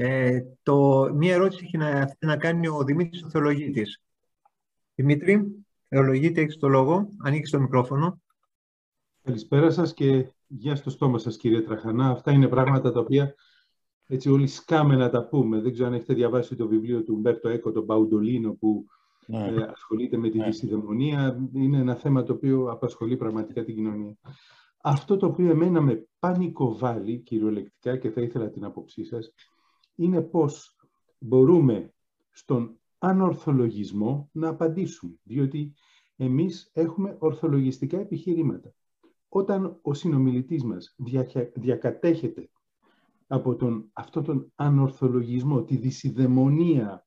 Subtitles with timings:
[0.00, 4.02] Ε, το, μία ερώτηση έχει να, να κάνει ο Δημήτρης ο Θεολογίτης.
[4.94, 7.08] Δημήτρη, Θεολογίτη, έχεις το λόγο.
[7.18, 8.20] Ανοίξεις το μικρόφωνο.
[9.22, 12.10] Καλησπέρα σας και γεια στο στόμα σας κύριε Τραχανά.
[12.10, 13.34] Αυτά είναι πράγματα τα οποία
[14.06, 15.60] έτσι όλοι σκάμε να τα πούμε.
[15.60, 18.84] Δεν ξέρω αν έχετε διαβάσει το βιβλίο του Μπέρτο Έκο, τον Παουντολίνο, που
[19.26, 19.46] ναι.
[19.46, 20.48] ε, ασχολείται με τη ναι.
[21.52, 24.16] Είναι ένα θέμα το οποίο απασχολεί πραγματικά την κοινωνία.
[24.82, 29.32] Αυτό το οποίο εμένα με πανικοβάλλει κυριολεκτικά και θα ήθελα την άποψή σας,
[29.98, 30.76] είναι πώς
[31.18, 31.94] μπορούμε
[32.30, 35.18] στον ανορθολογισμό να απαντήσουμε.
[35.22, 35.74] Διότι
[36.16, 38.74] εμείς έχουμε ορθολογιστικά επιχειρήματα.
[39.28, 40.96] Όταν ο συνομιλητής μας
[41.54, 42.50] διακατέχεται
[43.26, 47.06] από τον, αυτόν τον ανορθολογισμό, τη δυσιδαιμονία,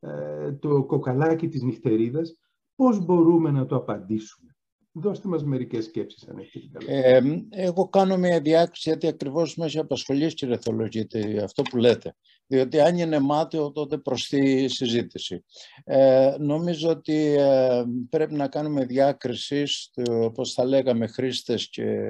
[0.00, 2.38] ε, το κοκαλάκι της νυχτερίδας,
[2.74, 4.53] πώς μπορούμε να το απαντήσουμε;
[4.96, 10.34] Δώστε μας μερικές σκέψεις, αν έχετε ε, Εγώ κάνω μια διάκριση, γιατί ακριβώς μέσα απασχολείς,
[10.34, 12.16] κύριε Θολογίτη, αυτό που λέτε.
[12.46, 15.44] Διότι αν είναι μάταιο, τότε προς τη συζήτηση.
[15.84, 19.64] Ε, νομίζω ότι ε, πρέπει να κάνουμε διάκριση,
[20.06, 22.08] όπως θα λέγαμε, χρήστες και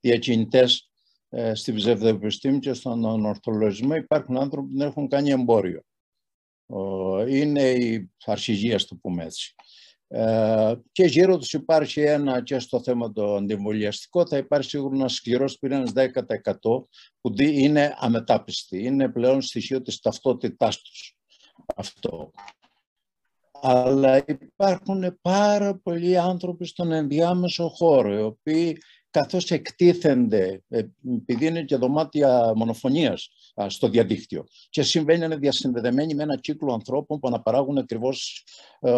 [0.00, 0.90] διακινητές
[1.28, 3.94] ε, στη ψευδοεπιστήμη και στον ορθολογισμό.
[3.94, 5.82] Υπάρχουν άνθρωποι που δεν έχουν κάνει εμπόριο.
[7.28, 9.54] Είναι η αρχηγία, το πούμε έτσι.
[10.08, 15.14] Ε, και γύρω τους υπάρχει ένα και στο θέμα το αντιμβολιαστικό θα υπάρχει σίγουρα ένας
[15.14, 16.86] σκληρός πυρήνας 10%
[17.20, 18.84] που είναι αμετάπιστη.
[18.84, 21.16] Είναι πλέον στοιχείο της ταυτότητάς τους
[21.76, 22.30] αυτό.
[23.62, 28.78] Αλλά υπάρχουν πάρα πολλοί άνθρωποι στον ενδιάμεσο χώρο οι οποίοι
[29.14, 30.82] καθώς εκτίθενται, ε,
[31.16, 33.28] επειδή είναι και δωμάτια μονοφωνίας
[33.66, 34.44] στο διαδίκτυο.
[34.70, 38.44] Και συμβαίνει είναι διασυνδεδεμένοι με ένα κύκλο ανθρώπων που αναπαράγουν ακριβώς
[38.80, 38.90] ε,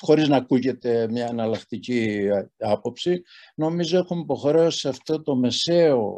[0.00, 3.22] χωρίς να ακούγεται μια εναλλακτική άποψη,
[3.54, 6.14] νομίζω έχουμε υποχρέωση σε αυτό το μεσαίο,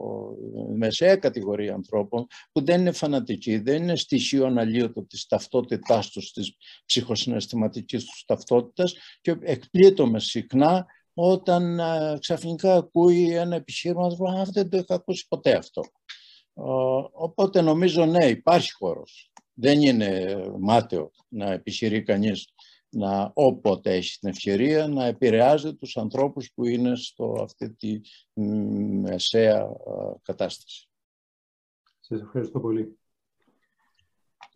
[0.77, 6.57] μεσαία κατηγορία ανθρώπων που δεν είναι φανατικοί, δεν είναι στοιχείο αναλύωτο της ταυτότητάς τους, της
[6.87, 11.81] ψυχοσυναισθηματικής τους ταυτότητας και εκπλήττομαι συχνά όταν
[12.19, 15.83] ξαφνικά ακούει ένα επιχείρημα, α, δεν το είχα ακούσει ποτέ αυτό.
[17.13, 19.33] Οπότε νομίζω ναι, υπάρχει χώρος.
[19.55, 22.55] Δεν είναι μάταιο να επιχειρεί κανείς
[22.89, 28.01] να όποτε έχει την ευκαιρία να επηρεάζει τους ανθρώπους που είναι στο αυτή τη
[29.01, 29.69] μεσαία
[30.23, 30.89] κατάσταση.
[32.01, 32.99] Σας ευχαριστώ πολύ.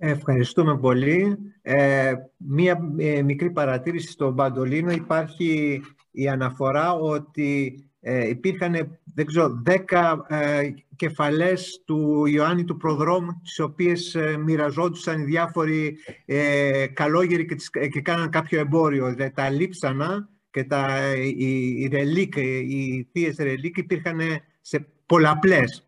[0.00, 1.38] Ευχαριστούμε πολύ.
[1.62, 4.90] Ε, μία ε, μικρή παρατήρηση στον Παντολίνο.
[4.90, 13.40] Υπάρχει η αναφορά ότι ε, υπήρχαν, δεν ξέρω, δέκα ε, κεφαλές του Ιωάννη του Προδρόμου,
[13.42, 19.12] τις οποίες ε, μοιραζόντουσαν οι διάφοροι ε, καλόγεροι και, τις, και κάναν κάποιο εμπόριο.
[19.12, 24.20] Δηλαδή, τα λείψανα και τα, οι, οι, ρελίκ, οι θείες ρελίκ υπήρχαν
[24.60, 25.86] σε πολλαπλές.